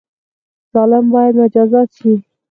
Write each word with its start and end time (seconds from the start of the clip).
ظالم 0.73 1.05
باید 1.13 1.33
مجازات 1.41 1.89
شي 1.97 2.13